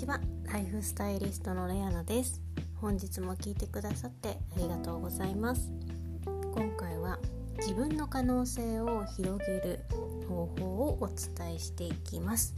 [0.00, 0.18] ちは。
[0.50, 2.40] ライフスタイリストのレアナです。
[2.76, 5.70] 本日も聞いてくださってありがとうございます。
[6.24, 7.18] 今回は
[7.58, 9.84] 自分の可能性を広げる
[10.26, 12.54] 方法をお伝えしていきます。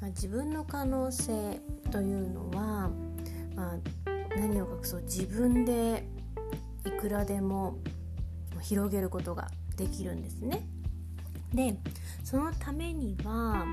[0.00, 1.60] ま、自分の可能性
[1.90, 2.92] というのは、
[3.56, 3.76] まあ、
[4.36, 5.02] 何を隠そう。
[5.02, 6.06] 自分で
[6.86, 7.76] いくらでも
[8.60, 10.64] 広げることができるんですね。
[11.54, 11.76] で
[12.24, 13.66] そのためには、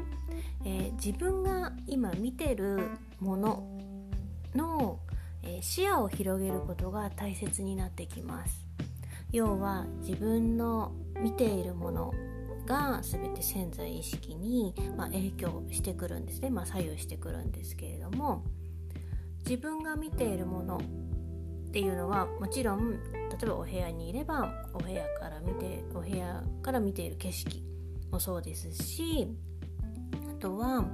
[0.65, 3.63] えー、自分が今見てるもの
[4.55, 4.99] の、
[5.43, 8.65] えー、視野を広げることが大切になってきます。
[9.31, 12.13] 要は自分の見ているもの
[12.65, 18.43] が全て潜在意識に、まあ、影響してくるんですね、まあ、左右してくるんですけれども
[19.45, 27.63] 自分が見ているものっていうのはもちろん例えばお部屋にいればお部屋から見てお部屋から見ている景色
[28.11, 29.27] もそうですし
[30.13, 30.85] あとは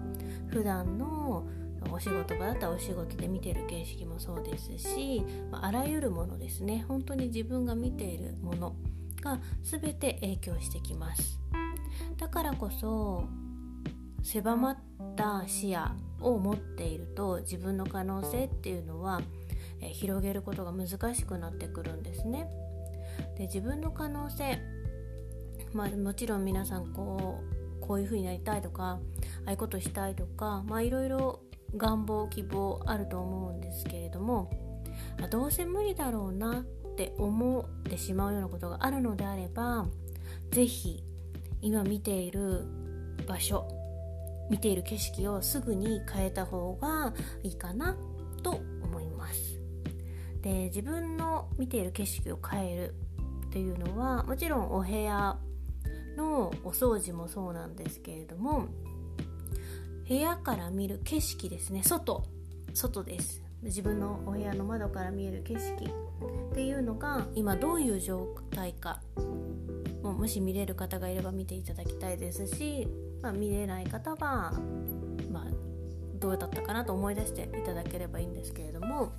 [0.48, 1.48] 普段の
[1.92, 6.84] お仕事場だったらお仕事で見てる景色もそうですし、まあ、あらゆるものですね。
[6.88, 8.76] 本当に自分が見ているもの
[9.22, 11.40] が全て影響してきます。
[12.18, 13.26] だからこそ
[14.24, 14.78] 狭まっ
[15.16, 15.92] た視野
[16.22, 19.22] を持っていると自分の可能性っていうのは
[19.82, 22.50] え広げることが難しくなってくるんですね。
[23.38, 24.60] で自分の可能性
[25.76, 27.44] まあ、もちろん皆さんこ
[27.82, 29.00] うこういう風になりたいとかあ
[29.48, 31.42] あいうことしたいとかまあいろいろ
[31.76, 34.50] 願望希望あると思うんですけれども
[35.30, 39.86] どうせ無理だろうなって思ってしまうようなことがあるのであれば
[40.52, 41.04] 是非
[41.62, 42.64] 今見ている
[43.28, 43.68] 場所
[44.50, 47.98] 見ている景色をすぐに変えた方がいいかな
[48.44, 49.60] と思います。
[50.42, 52.96] で自分の見ている景色を変える
[53.48, 55.38] っていうのはもちろんお部屋
[56.16, 58.68] のお掃除もそうなんですけれども
[60.08, 61.82] 部屋から見る景色ですね。
[61.84, 62.24] 外。
[62.74, 63.42] 外です。
[63.64, 66.06] 自分のお部屋の窓から見える景色。
[66.52, 69.02] っていうのが今どういう状態か
[70.02, 72.88] ももし見れる方がいれば見ていただきたいですし、
[73.22, 74.54] まあ、見れない方は、
[75.32, 75.46] まあ、
[76.20, 79.14] どうだったかなと思い出していただければいいんですけれども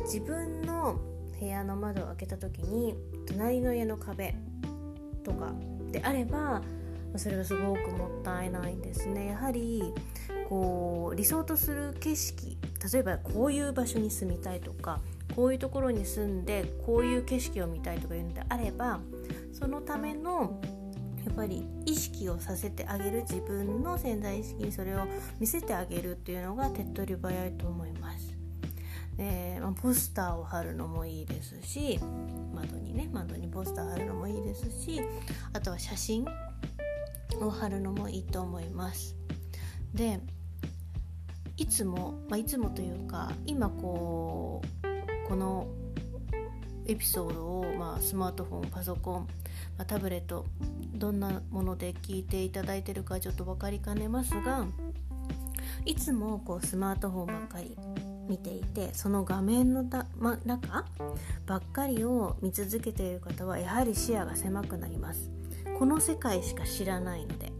[0.00, 0.98] 自分の
[1.38, 2.96] 部屋の窓を開けた時に
[3.26, 4.34] 隣の家の壁
[5.22, 5.52] とか
[5.96, 6.60] であれば
[7.16, 9.94] それはすごくもったいないんですねやはり
[10.48, 12.58] こう理想とする景色
[12.92, 15.00] 例えばこういう場所に住みたいとか
[15.34, 19.00] こういうところに住んでこういう景色を見たいとかいうのであれば
[19.52, 20.60] そのための
[21.24, 25.06] やっぱり意識をさせてあげる自分の潜在意識にそれを
[25.40, 28.35] 見せてあげるっていうのが手っ取り早いと思います。
[29.16, 31.98] でまあ、ポスターを貼るのもいいですし
[32.54, 35.00] 窓にね窓にポスター貼るのもいいですし
[35.54, 36.26] あとは写真
[37.40, 39.16] を貼るのもいいと思います。
[39.94, 40.20] で
[41.56, 45.66] いつも、まあ、いつもというか今こうこの
[46.86, 49.28] エピソードを、まあ、スマートフォンパソコン、
[49.76, 50.44] まあ、タブレット
[50.94, 54.66] どんなもので聞いていただいてるかちょっと分かりかねますが
[55.84, 57.76] いつもこうスマートフォンばっかり
[58.28, 60.84] 見ていてその画面のだ、ま、中
[61.46, 65.30] ばっかりを見続けている方はやはり視野が狭くなります。
[65.78, 67.52] この世界しか知らないので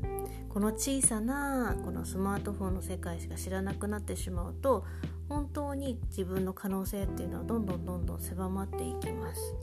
[0.49, 4.87] この小さなこのスマートフォンの世界しか知らなくなってしまうと
[5.28, 9.54] 本当に自分の可能性っていうのはどんどんどんどん狭まっていきます。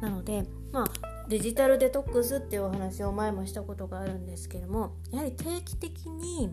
[0.00, 6.50] なのでまあデジタルデトックスっていうお話を前もしたことがあるんですけどもやはり定期的に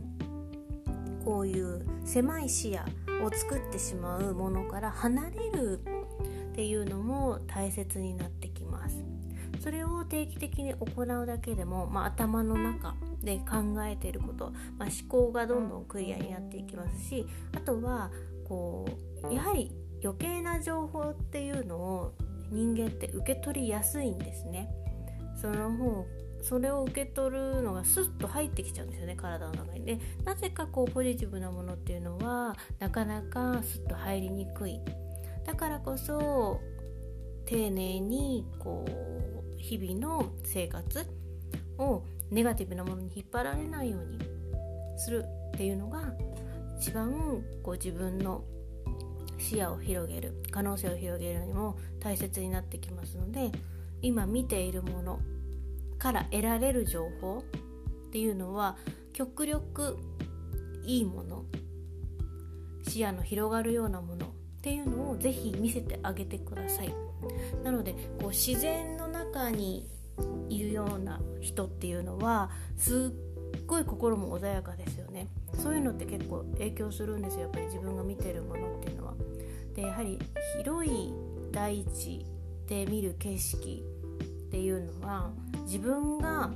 [1.25, 2.79] こういう狭い視野
[3.23, 5.79] を作ってしまうものから離れる
[6.51, 9.03] っていうのも大切になってきます。
[9.63, 17.25] それを定期的に行うだけでも、まあ、頭の中で考えていること、まあ、思考がどんどんクリアになっていきますし
[17.55, 18.11] あとは
[18.45, 18.85] こ
[19.23, 19.71] うやはり
[20.03, 22.13] 余計な情報っていうのを
[22.51, 24.69] 人間って受け取りやすいんですね。
[25.39, 26.05] その方
[26.43, 29.85] それを受け取るのがスッと入ってきちゃうんですよね体の中に。
[29.85, 34.79] ねなぜかこうポジティブなものっていうのはなかなかスッと入りにくい。
[35.45, 36.59] だからこそ
[37.45, 41.05] 丁寧にこう日々の生活
[41.77, 44.19] をネガティブなものに引っ張られないように
[44.97, 46.13] するっていうのが
[46.79, 48.43] 一番こう自分の
[49.37, 53.51] 視野を広げる可能性を広げるのにも大切になってきますので
[54.01, 55.19] 今見ているもの
[55.97, 57.43] から得られる情報
[58.07, 58.77] っていうのは
[59.13, 59.97] 極力
[60.83, 61.45] いいもの
[62.87, 64.29] 視野の広がるようなものっ
[64.61, 66.93] ていうのをぜひ見せてあげてください
[67.63, 69.87] なのでこう自然の中に
[70.49, 73.11] いるような人っていうのはす
[73.55, 79.13] っごい心も穏やかですよねそういうのって結構影響するんですよやっぱり自分が見てるものっていうのは。
[79.75, 80.19] でやはり
[80.57, 81.13] 広い
[81.51, 82.25] 大地
[82.67, 83.83] で見る景色
[84.53, 85.31] っていうのは
[85.65, 86.51] 自分が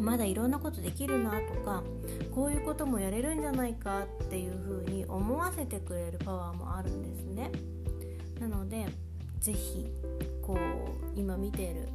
[0.00, 1.84] まだいろんなことできるなとか
[2.34, 7.52] こういうこともやれるんじゃないかっていうふうに思わせてくれるパワーもあるんですね。
[8.40, 8.86] なので
[9.38, 9.86] 是非
[10.40, 11.88] こう今見ている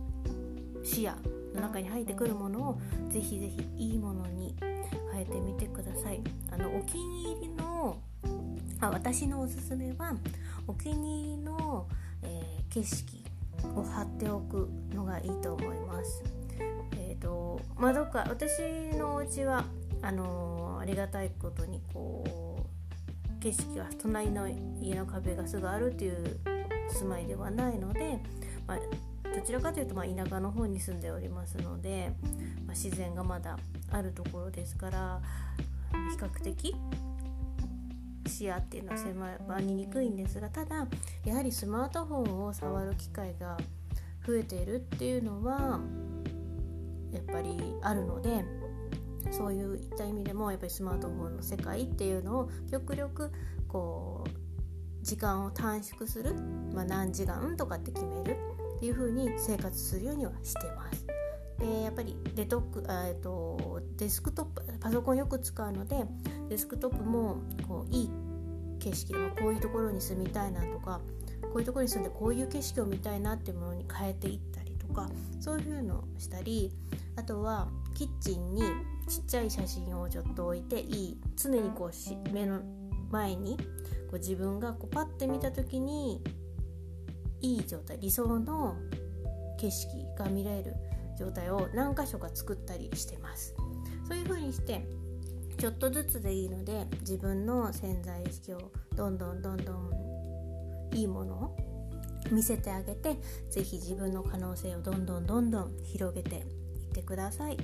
[0.83, 1.13] 視野
[1.55, 4.55] の中に入ってくるものをぜひぜひいいものに
[5.11, 6.21] 変えてみてください。
[6.51, 7.97] あのお気に入りの
[8.79, 10.15] あ私のおすすめは
[10.67, 11.87] お気に入りの、
[12.21, 13.24] えー、景色
[13.75, 16.23] を貼っておくのがいいと思います。
[16.97, 19.65] えーとまあ、どっか私のお家は
[20.01, 22.23] あのー、ありがたいことにこ
[22.59, 24.47] う景色が隣の
[24.81, 26.39] 家の壁がすぐあるっていう
[26.89, 28.19] 住まいではないので、
[28.67, 28.79] まあ、
[29.35, 32.11] どちらかというとまあ田舎の方に住んでおりますので、
[32.65, 33.57] まあ、自然がまだ
[33.91, 35.21] あるところですから
[36.11, 36.75] 比較的
[38.35, 40.87] 視野っていうのは狭まりにくいんですがただ
[41.23, 43.57] やはりスマートフォンを触る機会が
[44.27, 45.79] 増えているっていうのは
[47.13, 48.43] やっぱりあるので
[49.31, 53.31] そういった意味でもやっぱりスマートフォンの世界っていうのを極力
[53.69, 54.29] こう
[55.01, 56.33] 時間を短縮する、
[56.73, 58.37] まあ、何時間とかって決める
[58.77, 61.05] っていう風に生活するようにはしてます。
[61.59, 66.03] でやっぱりデトックえっとデスクトップパソコンよく使うので
[66.49, 68.09] デスクトップもこういい
[68.85, 71.01] 景色でもこういうところに住みたいなとか
[71.41, 75.09] こういうところに住んでこういう景色を見たいなっていうものに変えていったりとか
[75.39, 76.71] そういうのをしたり
[77.15, 78.61] あとはキッチンに
[79.07, 82.61] ちっちゃい写真をちょっと置いていい常にこうし目の
[83.09, 83.63] 前にこ
[84.13, 86.21] う自分がこうパッて見た時に
[87.41, 88.75] いい状態理想の
[89.57, 89.87] 景色
[90.17, 90.75] が見られる
[91.17, 93.55] 状態を何箇所か作ったりしてます。
[94.07, 94.85] そういう風にして
[95.57, 101.57] ちょっとずつでいいので自分の潜在意識をどんどんどんどんいいものを
[102.31, 103.17] 見せてあげて
[103.49, 106.43] 是非自分の可能性をどんどんどんどん広げていっ
[106.93, 107.57] てください。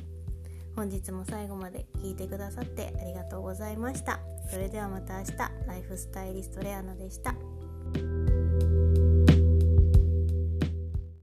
[0.76, 4.20] 本日も最後まで聞いてくださってありがとうございました。
[4.50, 5.32] それではまた明日
[5.68, 7.36] ライフスタイリストレアナでした。